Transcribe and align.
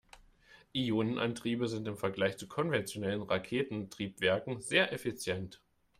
Ionenantriebe 0.73 1.67
sind 1.67 1.87
im 1.87 1.95
Vergleich 1.95 2.35
zu 2.35 2.47
konventionellen 2.47 3.21
Raketentriebwerken 3.21 4.59
sehr 4.59 4.91
effizient. 4.93 5.61